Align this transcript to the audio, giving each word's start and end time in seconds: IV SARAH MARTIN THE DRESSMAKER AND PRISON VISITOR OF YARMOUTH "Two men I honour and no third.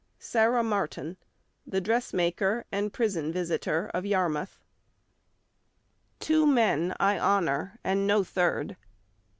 IV 0.17 0.23
SARAH 0.23 0.63
MARTIN 0.63 1.17
THE 1.67 1.79
DRESSMAKER 1.79 2.65
AND 2.71 2.91
PRISON 2.91 3.31
VISITOR 3.31 3.91
OF 3.93 4.03
YARMOUTH 4.03 4.57
"Two 6.19 6.47
men 6.47 6.95
I 6.99 7.19
honour 7.19 7.77
and 7.83 8.07
no 8.07 8.23
third. 8.23 8.77